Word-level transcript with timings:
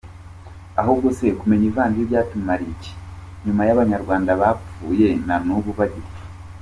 Ahubwo 0.81 1.07
se 1.17 1.25
kumenya 1.39 1.65
Ivanjili 1.71 2.09
byatumariye 2.09 2.71
iki 2.75 2.91
nyuma 3.45 3.61
y’abanyarwanda 3.67 4.31
bapfuye 4.41 5.09
na 5.27 5.35
n’ubu 5.45 5.71
bagipfa? 5.79 6.21